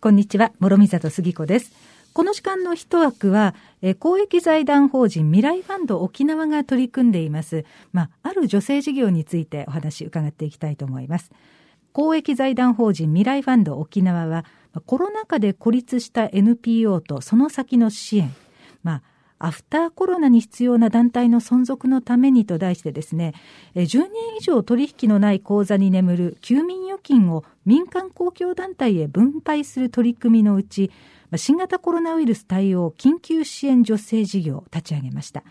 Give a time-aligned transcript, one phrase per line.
[0.00, 1.72] こんにちは、諸見里杉子です。
[2.12, 11.32] この時間の一枠は、え公益財団法人未来ファンド沖縄が取り組んでいます、まあ、ある女性事業についてお話伺っていきたいと思います。
[11.92, 14.44] 公益財団法人未来ファンド沖縄は、
[14.86, 18.32] コロナ禍で孤立した NPO とその先の支援、
[18.84, 19.02] まあ、
[19.38, 23.34] アフターコロナに必要な団体の存続のためにと題してですね、
[23.74, 30.90] 10年以上取引のない口座に眠る休眠預金を民間公共団体へ分配する取り組みのうち、
[31.36, 35.44] 新型コロナウイルス対応緊急支援助成事業を立ち上げました。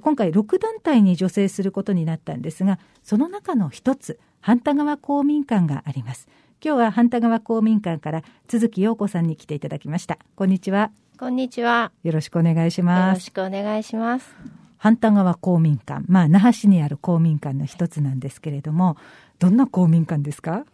[0.00, 6.28] 今回6団体に助成することになったんですが、その中の一つ、半田川公民館があります。
[6.64, 10.18] 今日は半田川公民館から鈴木陽子さんに来ていただきました。
[10.36, 10.90] こんにちは。
[11.18, 11.92] こんにちは。
[12.02, 13.08] よろしくお願いします。
[13.08, 14.36] よろしくお願いします。
[14.76, 18.98] 半田川公民館、まあ、那覇市にある公民館の一つなんですけれども、
[19.38, 20.66] どんな公民館ですか？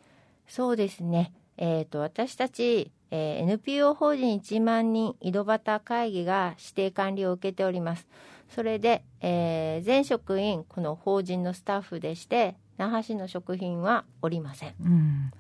[0.49, 1.33] そうですね。
[1.59, 8.09] えっ、ー、と、私たち、えー、NPO 法人1万人井戸端会議が指定管理を受けております。
[8.49, 14.75] それで、えー、全職員、この法人のスタッフでして、那覇市の食品はおりません。
[14.85, 15.31] うん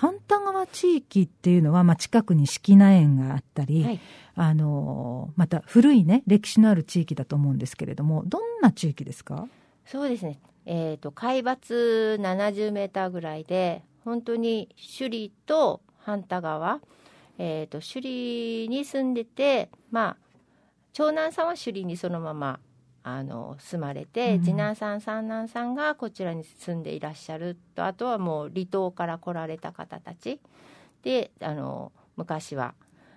[0.00, 4.00] 半田川地域っていうのは、まあ、近くに式名園があったり、はい、
[4.34, 9.46] あのまた古いね歴史のある地域だと思うんですけれどもどんな地域ですか？
[9.84, 16.80] そうですね、えーと、海抜70メーターぐらいで本当に首里と半田川、
[17.36, 20.16] えーと、と首里に住んでてまあ
[20.94, 22.58] 長男さんは首里にそのまま
[23.02, 30.40] あの住まれて、うん、次男さん三男さんがこちらに住んでいらっしゃるとあとはもう離島から来られた方たち。
[31.02, 32.74] であの昔は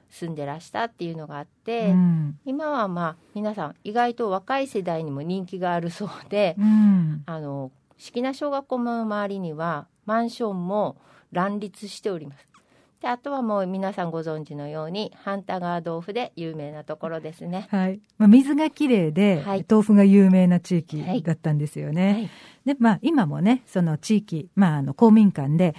[0.09, 10.97] 住んでらしたっていうのがあって、うん、今はまあ皆さん意外と若い世代にも人気があるそうで、うん、あの式名小学校の周りにはマンションも
[11.31, 12.52] 乱立しております。
[13.03, 17.67] であとはもう皆さんご存知のように半田川豆腐で有名なところですね。
[17.69, 17.99] はい。
[18.17, 22.13] まあ、水がきれいで、はい、豆腐が有名な地域だったんですよね。
[22.13, 22.29] はい、
[22.65, 25.75] で、まあ今もね、その地域、まああの公民館で、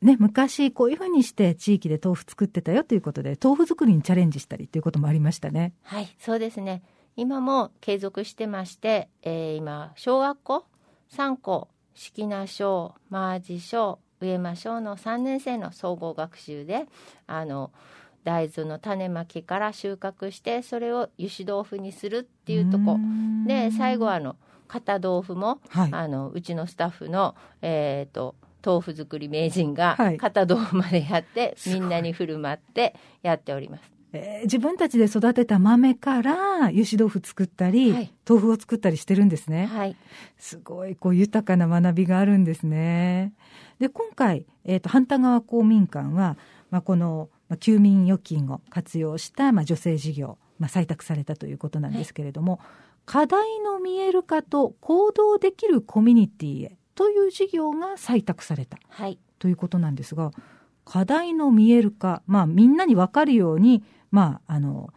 [0.00, 5.74] ね、昔こういうふうにして地域で豆腐作ってたよということで、豆腐作りにチャレンジしたりということもありましたね。
[5.82, 6.82] はい、そうですね。
[7.14, 10.64] 今も継続してまして、えー、今、小学校
[11.12, 16.86] ？3校、式名小、マージ小、上間小の3年生の総合学習で
[17.26, 17.70] あの
[18.24, 22.98] 大豆の種まきから収穫してそれを油脂豆腐にするっていうとこ。
[23.46, 24.36] で最後はあの
[24.66, 33.93] 片豆腐も、はい、あのうちのスタッフの、えーと、豆腐作り名人が片豆腐までやって、はい、みんなに振る舞ってやっております。
[34.14, 36.32] えー、自分たちで育てた豆から
[36.66, 39.66] 油脂豆腐作ったり、はい、豆腐を作ったりしてるんですね。
[39.66, 39.96] はい、
[40.38, 43.34] すごいこう豊かな学びがあるんですね。
[43.80, 46.38] で今回、えーと、半田川公民館は、
[46.70, 52.60] まあ、この、まあ、休眠預金を活用した、まあ、女性事業、まあ、採択されたということなんですけれども、はい、
[53.06, 60.30] 課題の見える化と行動できるコミュニティへという事業が採択された、はい、ということなんですが
[60.84, 63.82] 課題の見える化、まあ、みんなに分かるように
[64.14, 64.94] まあ、あの、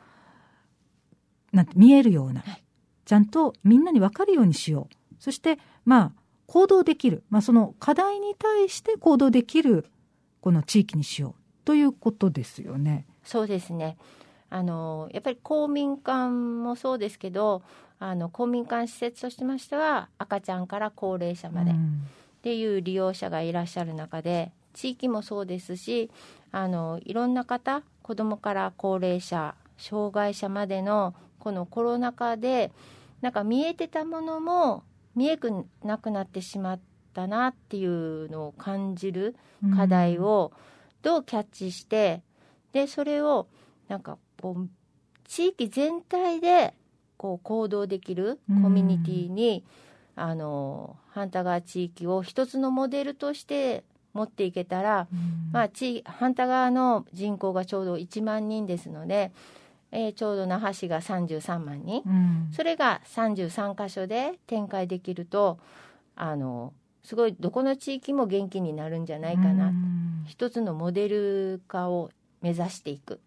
[1.52, 2.44] なんて見えるような、
[3.04, 5.16] ちゃんとみんなに分かるようにしよう。
[5.18, 7.24] そして、まあ、行動できる。
[7.32, 9.88] まあ、その課題に対して行動できる、
[10.40, 13.08] この地域にしようということですよね。
[13.24, 13.98] そうですね。
[14.52, 17.64] あの、やっぱり公民館もそうですけど、
[17.98, 21.74] あの、公民館施設としましては、赤ちゃんから高齢者までっ
[22.44, 26.12] ていう利用者がいらっしゃる中で、地域もそうですし、
[26.52, 32.72] あの、いろんな方、子どもから高齢者障害者までのこのコロナ禍で
[33.22, 34.84] なんか見えてたものも
[35.16, 35.40] 見え
[35.84, 36.80] なくなってしまっ
[37.14, 39.36] たなっていうのを感じる
[39.76, 40.52] 課題を
[41.02, 42.22] どうキャッチして、
[42.74, 43.48] うん、でそれを
[43.88, 44.70] なんかこう
[45.28, 46.74] 地域全体で
[47.18, 49.64] こう行動できるコミュニティに、
[50.16, 53.84] うん、あの反田川地域を一つのモデルとして
[54.18, 59.32] 持っていけたら、うん、まあ、地反対側の人口がちょうど1万人ですので、
[59.92, 65.60] えー、ちょうど那覇市が33万人、うん、それが33箇所で展開できると
[66.16, 72.10] あのすごいどこの地域も元気になるんじゃないかな、うん、一つのモデル化を
[72.42, 73.20] 目指していく。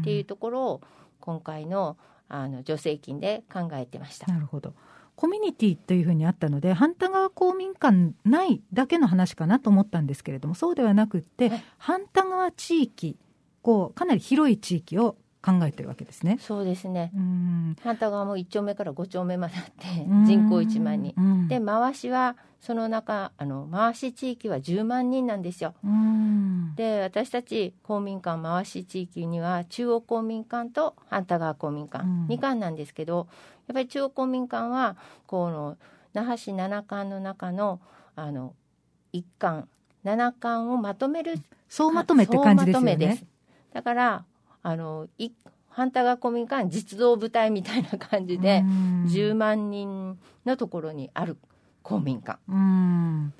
[0.00, 0.80] っていうところを
[1.20, 1.96] 今回の
[2.28, 4.26] あの助成金で考えてました。
[4.26, 4.74] なるほど
[5.22, 13.16] コミュニティというふうにあったので、半田川公民館ないだけの話かなと思ったんですけれども、そうではなくって、半田川地域、
[13.62, 16.38] こう、かなり広い地域を考えてるわけですね。
[16.40, 17.12] そうですね。
[17.14, 21.14] うん反対側も1丁目から5丁目まであってうん人口1万人。
[21.16, 25.74] うんで回しはその中あの回し地域は10万人なんですよ。
[25.84, 26.76] うん。
[26.76, 32.26] で私たち公民館回し地域には中央公民館と反対側公民館、うん。
[32.28, 33.26] 2館なんですけど
[33.66, 35.76] やっぱり中央公民館はこの
[36.14, 37.80] 那覇市7館の中の
[38.14, 38.54] あの
[39.12, 39.66] 1館
[40.04, 41.34] 7館をまとめる
[41.68, 43.24] そうまとめって感じですよね。
[43.72, 44.24] だから
[44.62, 45.30] あのい
[45.68, 49.04] 反対側公民館実動部隊みたいな感じで、うん。
[49.06, 50.16] 10万人
[50.46, 51.36] のところにある
[51.82, 52.38] 公民館。
[52.48, 53.32] うん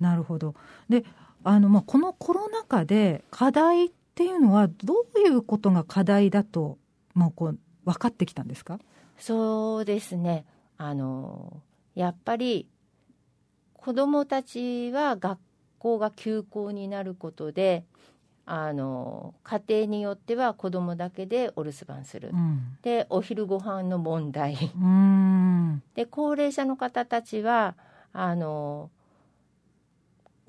[0.00, 0.54] なるほど。
[0.88, 1.04] で、
[1.44, 6.78] あのまあこのコロナ禍で課題っていうのはどういうことが課題だと
[7.14, 8.78] もうこう分かってきたんですか？
[9.18, 10.44] そうですね
[10.76, 11.62] あの
[11.94, 12.66] やっぱり
[13.74, 15.38] 子どもたちは学
[15.78, 17.84] 校が休校になることで
[18.46, 22.76] あの家庭によっては子どもだけでお留守番する、うん。
[22.82, 25.82] でお昼ご飯の問題うん。
[25.94, 27.76] で高齢者の方たちは
[28.12, 28.90] あの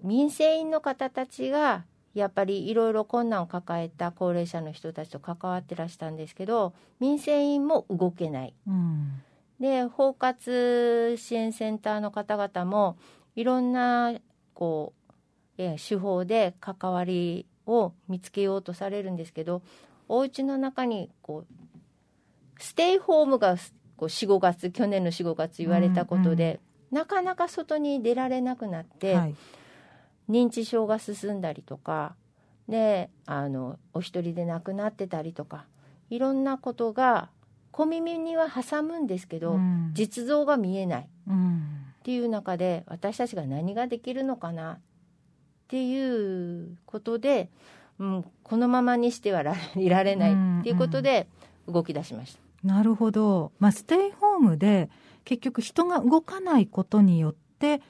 [0.01, 9.21] 民生委員の方たちがやっぱりいろいろ困難を抱えた高齢者の人たちと関わってらしたんですけど民生委員も動けないうん。
[9.59, 12.97] で包括支援センターの方々も
[13.35, 14.13] いろんな
[14.53, 15.13] こう
[15.57, 19.61] えー手法で関わりを見つけようとされるんですけど
[20.09, 23.55] お家の中にこうステイホームが
[23.95, 26.59] こう45月去年の45月言われたことで、
[26.91, 29.35] なかなか外に出られなくなって、はい。
[30.29, 32.15] 認知症が進んだりとか
[32.69, 35.65] であのお一人で亡くなってたりとか
[36.09, 37.29] いろんなことが
[37.71, 41.63] 小耳には挟むんですけど、うん実像が見えないっうん。
[42.03, 44.79] ていう中で私たちが何ができるのかなっ
[45.67, 47.49] ていうことで、
[47.99, 51.27] うん、このままにしてはらいられないっていうことで
[51.67, 52.67] 動き出しました。
[52.67, 53.51] なるほど。
[53.59, 54.89] まあステイホームで
[55.25, 57.81] 結局人が動かないことによって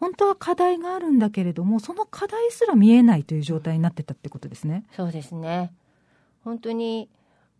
[0.00, 4.84] 本当は課題があるんだけれどもその課題すら見えないという状態になってたってことですね。
[4.96, 5.72] そうですね
[6.44, 7.08] 本当に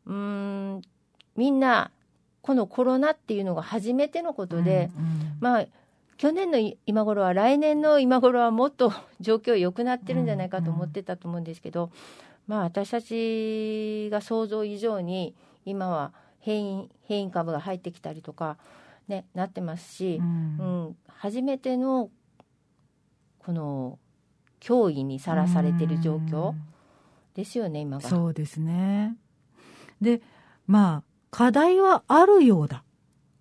[0.06, 0.82] うーん
[1.36, 1.90] みんな
[2.40, 5.66] このコロナっていうのが初めてのことで、うんうんまあ
[6.18, 11.90] 去年の今頃は来年の今頃はもっと 状況良くなってるんじゃないかと思ってたと思うんですけど、
[12.46, 15.34] まあ私たちが想像以上に
[15.64, 18.56] 今は変異変異株が入ってきたりとか、
[19.08, 22.10] ね、なってますしう、んうん初めての
[23.38, 23.98] この
[24.60, 26.54] 脅威にさらされてる状況
[27.34, 28.08] ですよね今が。
[28.08, 29.16] そうですね。
[30.00, 30.20] で、
[30.66, 32.84] まあ、課題はあるようだ。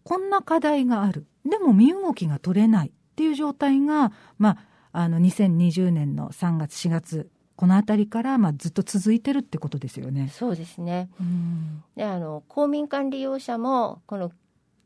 [0.03, 1.25] こんな課題がある。
[1.47, 4.49] でも身動きが取れないっていう状態が、ま
[4.91, 10.29] あ、あの、2020年の3月、4月、このあたりから、まあ、ずっと続いてるってことですよね。
[10.33, 11.83] そうですねうん。
[11.95, 14.31] であの公民館利用者もこの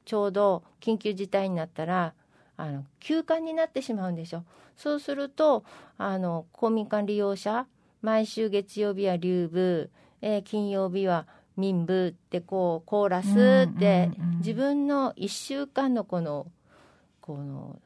[0.05, 2.13] ちょうど緊急事態になったら
[2.57, 4.45] あの休館になってしまうんですよ。
[4.77, 5.63] そうすると
[5.97, 7.65] あの公民館利用者
[8.01, 9.89] 毎週月曜日は留部、
[10.21, 13.31] えー金曜日は民部ってこうコーラスっ
[13.79, 16.45] て、うんうんうん自分の1週間のこの
[17.19, 17.79] この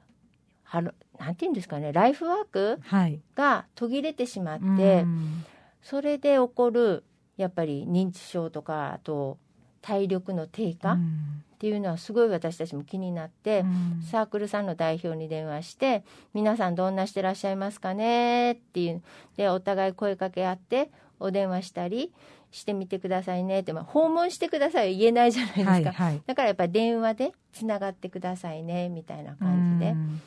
[0.64, 3.22] はるなんていうんですかねライフワークはい。
[3.36, 5.46] が途切れてしまって、うん
[5.82, 7.06] それで起こる
[7.38, 9.38] やっぱり認知症とかあと
[9.82, 11.44] 体力の低下っうん。
[11.60, 14.02] ていうのはすごい私たちも気になって、うん。
[14.02, 16.04] サークルさんの代表に電話して
[16.34, 19.02] 「皆さんどんなしてらっしゃいますかね?」っていう
[19.36, 20.90] でお互い声かけ合って
[21.20, 22.14] お電話したり
[22.52, 23.60] してみてくださいね。
[23.60, 26.22] って、まあ、訪問してくださいは言えないじゃないですか、はい、はい。
[26.26, 30.22] だからやっぱり電話でつながってくださいねみたいな感じで、うん。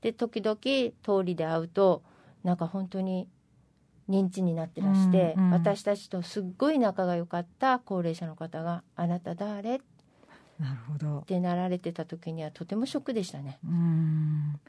[0.00, 0.58] で時々
[1.02, 2.02] 通りで会うと
[2.42, 3.28] なんか本当に
[4.08, 9.80] 認知になってらして、うんうん私たちとすっごい仲が良かった高齢者の方が「あなた誰?」っ
[10.58, 11.22] なるほど。
[11.26, 13.58] てなられてた時にはとてもショックでしたね。
[13.64, 14.60] うん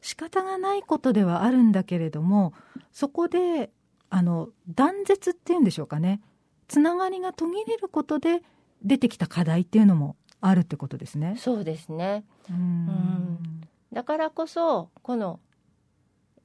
[0.00, 2.52] 仕方がないことではあるんだけれども
[2.92, 3.70] そこで
[4.08, 6.20] あの断絶っていうんでしょうかね
[6.68, 8.42] つながりが途切れることで
[8.82, 11.34] 出てきた課題っていうのもあるってことですね。
[11.38, 13.60] そうですねうん
[13.92, 15.40] だからこそこの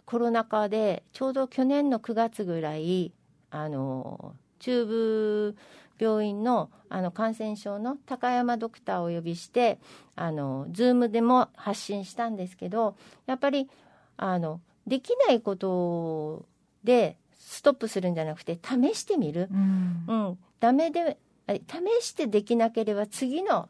[0.06, 3.14] コロナ禍でちょうど去年の9月ぐらい
[3.50, 5.56] あの中部
[6.00, 9.80] 病院のあの感染症の高山ドクターをお呼びして
[10.16, 13.70] あの Zoom でも発信したんですけどやっぱり
[14.18, 16.46] あのできないこと
[16.84, 20.04] でストップするんじゃなくて試してみる、うん。
[20.08, 21.18] うん、ダメで
[21.48, 23.70] あ試してできなければ次の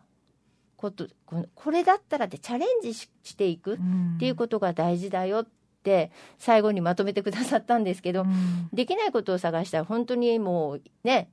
[0.78, 1.08] こと
[1.56, 3.78] これだったらでチャレンジししていくっ
[4.20, 5.48] ていうことが大事だよっ
[5.84, 8.70] て最後にまとめてくださったんですけど、うん。
[8.74, 11.30] できないことを探したら本当にもうね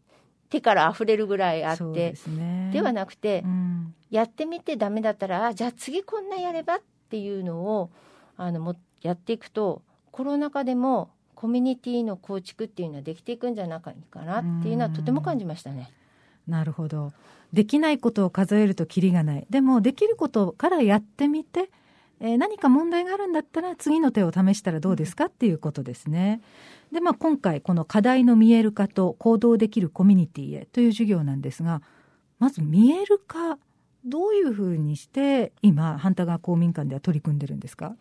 [0.50, 7.90] 手から溢れるぐらいあってで、ね、ではなくて、うん、やってみてダメだったらあじゃあ次こんなやればっていうのを
[8.36, 15.92] あのもやっていくとコロナ禍でもコミュニティの構築っていうのはできていくんじゃないかなっていうのはとても感じましたね。
[16.48, 17.12] なるほど。
[17.52, 19.46] できないことを数えるときりがない。
[19.48, 21.70] でもできることからやってみて、
[22.20, 26.40] えー、何か問題があるんだったら次の手を試したらどうですかっていうことですね。
[26.92, 31.82] でまあ、今回この課題の見える化と行動できるコミュニティへという授業なんですが
[32.38, 33.58] まず見える化
[34.06, 37.94] どういうふうにして今半田川公民館では取り組んでるんですか？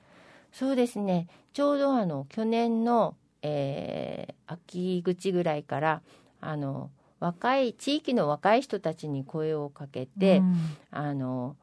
[0.54, 1.28] そうですね。
[1.54, 6.02] ちょうどあの去年の、えー、秋口ぐらいから
[6.40, 10.56] あの若い地域の若い人たちに声をかけて、うん、
[10.92, 11.58] あの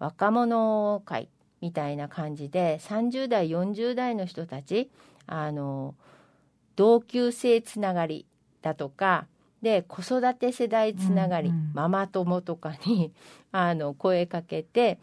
[0.00, 1.28] 若者会
[1.64, 4.90] みたいな感じで30代40代の人たち
[5.26, 5.94] あの
[6.76, 8.26] 同級生つながり
[8.60, 9.26] だとか
[9.62, 13.12] で子育て世代つながり、うんうん、ママ友とかに
[13.50, 14.98] あの声かけて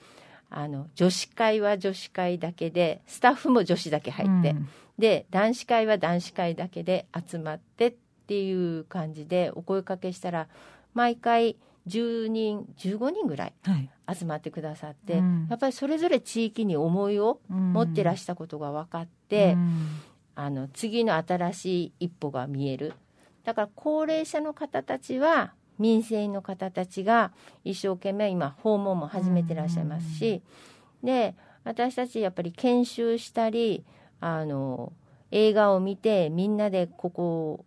[0.52, 10.48] あの女子会は女子会だけでスタッフも女子だけ入って、うん、で男子会は男子会だけで集まってっっていう感じでお声かけしたら
[10.94, 11.58] 毎回
[11.88, 13.54] 10人15人ぐらい
[14.12, 19.88] 集まってくださって、はいうん、やっぱりそれぞれ地域に思いを持ってらしたことが分かって、うん、
[20.36, 22.94] あの次の新しい一歩が見える。
[23.44, 27.32] だから高齢者の方たちは民生の方たちが
[27.64, 30.44] 一生懸命今訪問も始めてらっしゃいますし、
[31.02, 33.84] うん、で私たちやっぱり研修したり
[34.20, 34.94] あの
[35.32, 37.66] 映画を見てみんなでここ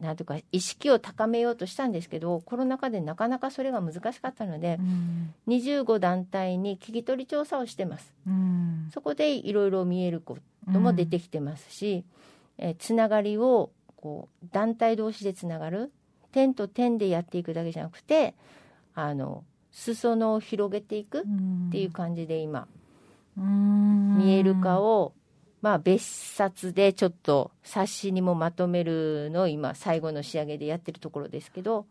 [0.00, 10.38] なんとか意識を高めようとしたんですけどコロナ禍でなかなかそれが難しかったので、うん、25団体に聞き取り調査をしてます、うん、そこでいろいろ見えるこ
[10.72, 12.04] とも出てきてますし、
[12.58, 15.92] うん、えつながりをこう団体同士でつながる。
[16.32, 18.34] 点と点でやっていくだけじゃなくて
[18.94, 21.22] あの裾野を広げていくっ
[21.70, 22.66] ていう感じで今、
[23.36, 25.12] 見える化を
[25.62, 31.86] まあ、別冊でちょっと冊子にもまとめるのを今最後の仕上げでやってるところですけど。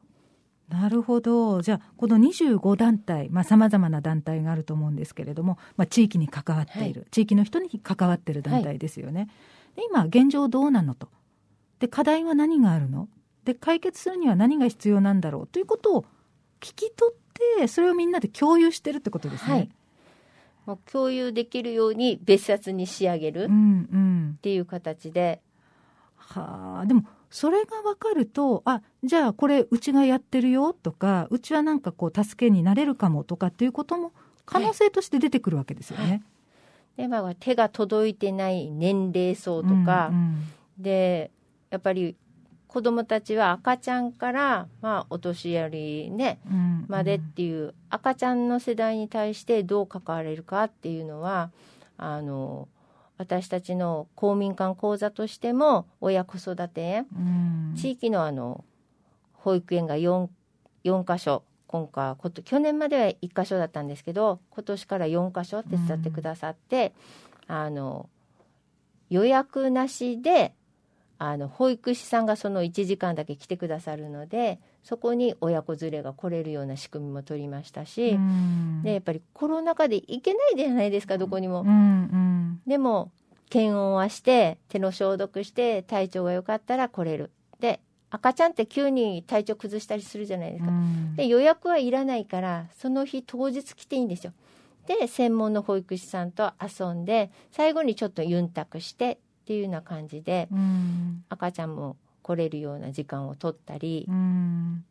[0.69, 1.61] なるほど。
[1.61, 9.29] じゃあこの25団体さまざ、まな団体があると思うんですけれども、まあ、地域に関わっている、はい、地域の人に関わっている団体ですよね。
[9.75, 11.09] はい、今現状どうなのと。
[11.79, 13.07] で課題は何があるの。
[13.45, 15.47] で解決するには何が必要なんだろう。
[15.47, 16.05] ということを
[16.59, 19.53] 聞き取ってそれをみんなで共有してるってことですね。
[19.53, 19.69] はい
[20.65, 23.49] もう共有できるように別冊に仕上げる
[24.35, 25.41] っていう形で。
[26.35, 34.11] うんうん、はあでもそれが分かるとあじゃあこれうちがやってるよとかうちはなんかこう助けになれるかもとかっていうことも
[34.45, 36.09] 可能性として出てくるわけですよね。
[36.09, 36.21] はい、
[36.97, 40.47] でまあ、手が届いてない年齢層とか、うんうん、
[40.79, 41.29] で
[41.69, 42.15] やっぱり
[42.69, 51.49] 子どもたちは赤ちゃんから、まあ、お年寄りね、うん、までっていう赤ちゃんの世代に対してどう関われるかっていうのは
[51.97, 52.67] あの
[53.17, 58.63] 私たちの公民館講座としても親子育て園、うん、地域のあの
[59.33, 60.27] 保育園が 4,
[60.85, 66.93] 4箇所今回こと去年までは1箇所だったんですけど今年から4箇所手伝ってくださって、
[67.47, 68.09] うん、あの
[69.09, 70.53] 予約なしで
[71.21, 78.17] あの保育士さんがその1時間だけ来てくださるのでそこに親子連れが来れるような仕組みも取りましたし、
[78.83, 81.65] でやっぱりコロナ禍で行けないじゃないですかどこにも。
[82.65, 83.11] でも
[83.49, 87.31] 検温はして手の消毒して体調が良かったら来れる。
[87.59, 90.71] で赤ちゃんって急に体調崩したりするじゃないですか。
[91.17, 94.31] で予約はいらないからその日当日来ていいんですよ。
[94.87, 99.19] で専門の保育士さんと遊んで最後にちょっとユンタクして
[99.49, 104.85] っていうような感じで、うん、赤ちゃんも来れるような時間を取ったり、うん、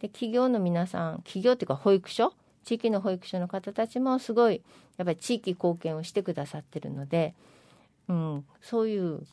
[0.00, 2.32] で企業の皆さん企業っていうか保育所
[2.64, 4.62] 地域の保育所の方たちもすごい
[4.96, 7.34] やっぱり地域貢献をしてくださってるので、
[8.08, 9.26] うん、そういう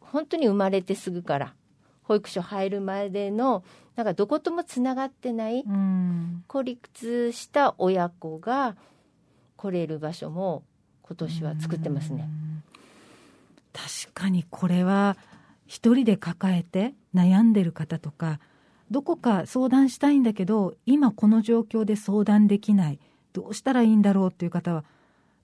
[0.00, 1.54] 本当に生まれてすぐから
[2.02, 3.62] 保育所入るまでの
[3.94, 8.74] なんかどこともつながってない、うん、孤立した親子が
[9.56, 10.64] 来れる場所も
[11.02, 12.28] 今年は作ってますね。
[13.78, 15.16] 確かにこれは
[15.66, 18.40] 一人で抱えて悩んでる方とか
[18.90, 22.98] どこか相談したいんだけど今この状況で相談できない
[23.32, 24.84] どうしたらいいんだろうっていう方は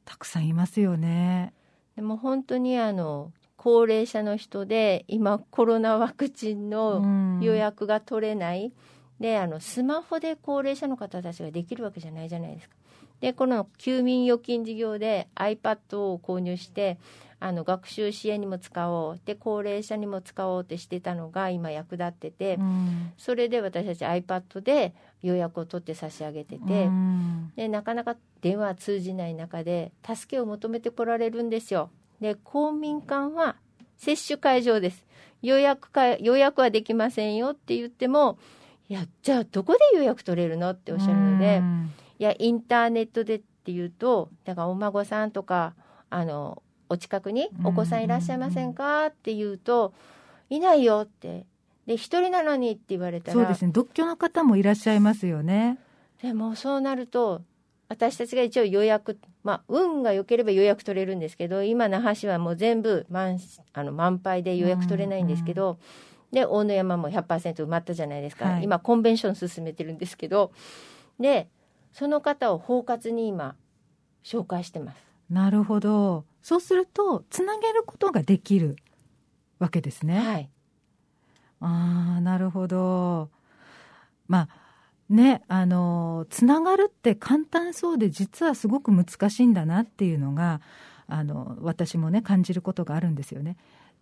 [0.04, 1.52] たくさんいますよね。
[1.96, 8.72] でも本当にあの高齢者の人で今コロナワクチンの予約が取れない、うん、
[9.20, 12.74] であのスマホで高齢者の方たちができるわけじゃないじゃないですか。
[13.24, 16.98] でこの休眠預金事業で iPad を購入して
[17.40, 19.20] あの学習支援にも使おう。
[19.24, 23.12] で高齢者にも使おうってしてたのが今役立ってて、うん。
[23.16, 27.50] それで私たち iPad で予約を取って差し上げてて、うん。
[27.56, 31.88] でなかなか電話通じない中で助けを求めてこられるんですよ。
[32.20, 33.56] で公民館は
[33.96, 35.06] 接種会場です。
[35.40, 38.36] 予約か予約はできませんよって言っても
[38.90, 41.90] いやじゃあどこで予約取れるのっておっしゃるので、うん。
[42.00, 45.74] いやインターネットでっていうとだからお孫さんとか
[46.10, 49.94] あのお近くにお子さんいらっしゃいませんかって言うと
[50.50, 51.46] いないよって。
[51.86, 53.32] で一人なのにって言われたら。
[53.34, 53.70] そうですね。
[53.72, 55.78] 独居の方もいらっしゃいますよね。
[56.22, 57.42] でもそうなると
[57.88, 63.38] 私たちが一応予約まあ運が良ければ予約取れるんですけど今那覇市はもう全部満
[63.74, 65.78] あの満杯で予約取れないんですけど、
[66.32, 68.64] で大野山も100%埋まったじゃないですか、はい。
[68.64, 70.52] 今コンベンション進めてるんですけど。
[71.20, 71.48] で
[71.94, 73.54] その方を包括に今
[74.22, 74.98] 紹介してます。
[75.30, 76.24] なるほど。
[76.42, 78.76] そうするとつなげることができる
[79.58, 80.18] わけですね。
[80.18, 80.50] はい
[81.60, 83.30] ああなるほど。
[84.28, 84.48] まあ
[85.08, 90.60] ねあのつながるって簡単そうで実はすごく難しいんだなっていうのが
[91.06, 93.56] あの私もね感じることがあるんですよね。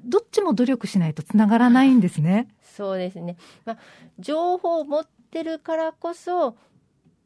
[0.05, 2.49] どっちも努力しないとつながらないんですね。
[2.63, 3.79] そうですね、まあ、
[4.19, 6.57] 情報を持ってるからこそ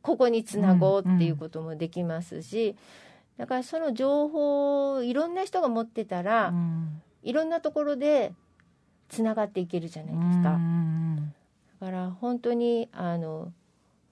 [0.06, 2.76] ここにつなごうっていうこともできますし、
[3.38, 8.32] だからその情報をいろんな人が持ってたら、うんいろんなところで
[9.08, 10.50] つながっていけるじゃないですか。
[10.50, 11.34] うん
[11.80, 13.52] だから本当にあの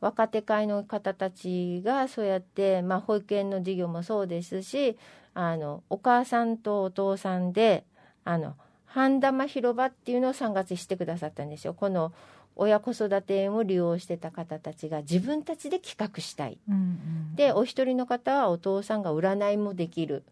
[0.01, 4.99] 若手会の方たちがそうやって、まあ、保育園の授業もそうですし
[5.33, 7.85] あのお母さんとお父さんで
[8.25, 11.73] あの半玉広場っていうのを3月してくださったんですよ。
[11.73, 12.13] この
[12.57, 16.59] 親子育て園を利用してた方たちが自分たちで企画したい。
[16.69, 20.23] うんうんでお一人の方はお父さんが占いもできる。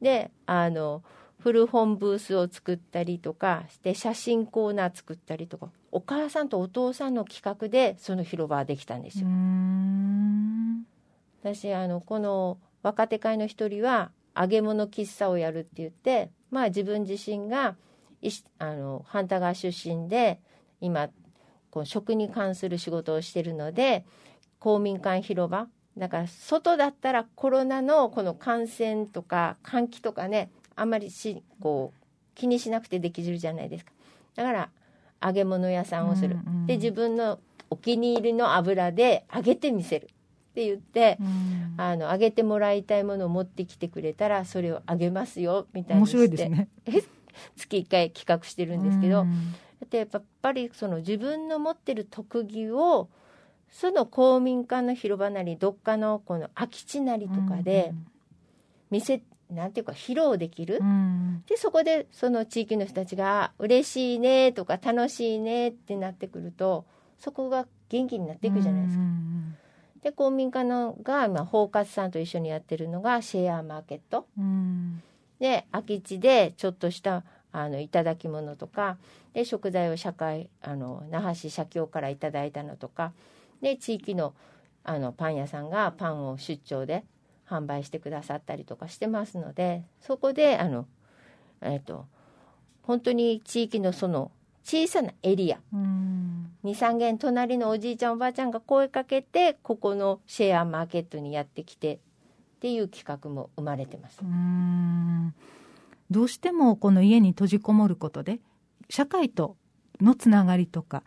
[0.00, 1.02] であの
[1.40, 9.26] 古本ブースを作ったりとかして写真コーナー作ったりとかお母さんとお父さんの企画でその広場はできたんですよ。
[9.26, 10.86] うん
[11.42, 17.74] 私あのこの若手会の一人は揚げ物喫茶をやるって言ってまあ自分自身が
[18.20, 20.38] いしあの半田川出身で
[20.80, 21.10] 今
[21.72, 24.04] こう食に関する仕事をしてるので
[24.60, 25.66] 公民館広場。
[25.98, 32.00] だから外だったらコロナのこの感染とか換気とかねあんまりしこう
[32.34, 33.92] 気にしなくてできるじゃないですか。
[34.36, 34.70] だから
[35.22, 40.06] 揚げ物屋さんをする、うんうんで自分のお気に入りの油で揚げてみせる。
[40.06, 41.74] って言ってうん。
[41.78, 46.16] あの揚げてもらいたいものを持ってきてくれたらそれをあげますよみたいに面して。
[46.18, 46.68] 白いですね。
[47.56, 49.54] 月1回企画してるんですけど、うん
[49.90, 53.08] でやっぱりその自分の持ってる特技を
[53.70, 57.94] その公民館の広場なりどっかのこの空き地なりとかで
[58.90, 61.42] 見せ、なんていうか披露できる、うん。
[61.46, 66.84] でそこでその地域の人たちが「嬉しいね」とか「楽しいね」ってなってくると
[67.18, 69.02] そこが元気になっていくじゃないですか。
[69.02, 69.56] うん
[70.02, 74.26] で公民館のが今包括さんと一緒にやってるのがシェアマーケット。
[74.36, 75.00] うん。
[75.38, 78.96] で空き地でちょっとしたあの頂き物とか
[79.34, 83.12] で食材を社会あの那覇市社協からいただいたのとか
[83.60, 84.34] で地域の
[84.84, 87.04] あのパン屋さんがパンを出張で
[87.48, 90.86] 販売してくださったりとかしてますのでそこであの、
[91.60, 92.06] えっと
[92.82, 94.32] 本当に地域のその
[94.64, 101.98] 小さなエリアうん23軒隣のおじいちゃんおばあちゃんが声かけてここのシェアマーケットにやってきてっ
[102.60, 104.24] ていう企画も生まれてますう。
[104.24, 105.34] ん
[106.12, 108.38] どうしてもこの家に閉じこもることで
[108.88, 109.56] 社会と
[110.00, 111.02] のつながりとか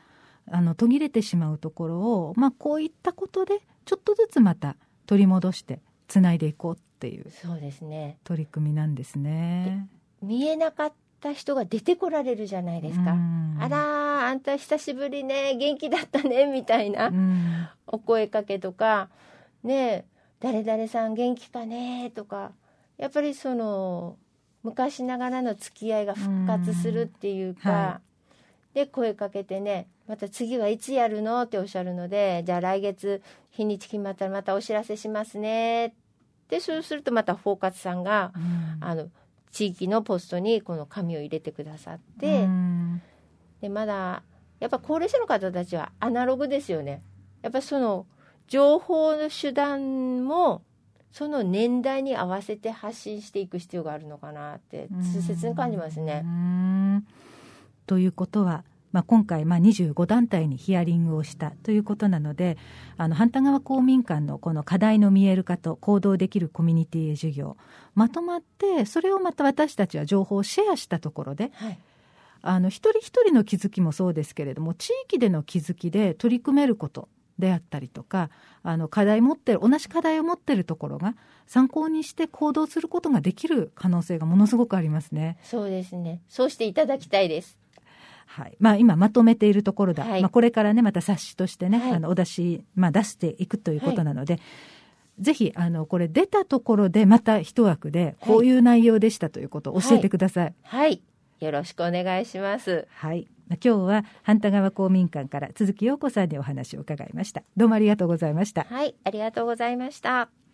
[0.51, 9.87] あの途切れてしまうところを、まあ、こういったことでちょっとずつまた取り戻してつないでいこうっていうそうですね取り組みなんですね。
[10.21, 13.11] 見えなかった人が出てこられるじゃないですか。
[13.11, 19.09] うんあらーあんた久しぶりね元気だったねみたいなうんお声かけとか
[19.63, 20.05] ねえ
[20.39, 22.51] 誰々さん元気かねとか
[22.97, 24.17] やっぱりその
[24.65, 28.01] 昔ながらの付き合いが復活するっていうか、うんは
[28.73, 35.93] で声かけてねまた次はいつやるのっておっしゃるのでじゃあ来月日にち決まったらまたお知らせしますね
[36.49, 38.83] でそうするとまたフォーカスさんがうん。
[38.83, 39.07] あの
[39.51, 43.01] 地域のポストにこの紙を入れてくださって、うん。
[43.61, 44.21] でまだ
[44.59, 47.01] やっぱ高齢者の方たちはアナログですよね。
[47.41, 48.05] やっぱその
[48.47, 50.61] 情報の手段も
[51.15, 56.19] その年代に合わせて発信していく必要があるのかなって痛切に感じますうね。
[56.19, 57.07] ん。
[57.87, 62.57] ということはまあ、今回、まあ、25団体にヒアリングをしたということなので、
[62.95, 67.57] あの、半田川公民館のこの課題の見える化と行動できるコミュニティ授業、
[67.93, 71.79] まとまって、それをまた私たちは情報をシェアしたところで、はい。
[72.41, 78.29] あの一人一人の気づきもそうですけれども地域での気づきで取り組めることであったりとか
[78.63, 81.15] あの課題持ってる同じ課題を持ってるところが
[81.47, 85.37] 参考にして行動することができる可能性がものすごくありますね。
[85.43, 87.57] そうですねそうしていただきたいです。
[88.27, 94.39] はいまあ、今まとめているところだ、はい、まあ、これからねまた冊子としてね、はい、あのお出し、まあ、出していくということなので、は
[95.19, 100.53] い、ぜひあのこれ出たところでまた一枠でこういう内容でしたということを教えてください。
[100.63, 101.01] はい
[101.39, 102.87] よろしくお願いします。
[102.89, 103.27] はい。
[103.49, 107.43] 今日は半田川公民館から鈴木陽子さんにお話を伺いました。
[107.55, 108.63] どうもありがとうございました。
[108.63, 110.44] はい、ありがとうございました。